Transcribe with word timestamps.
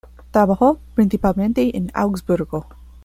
Trabajó 0.31 0.79
principalmente 0.95 1.77
en 1.77 1.91
Augsburgo. 1.93 2.65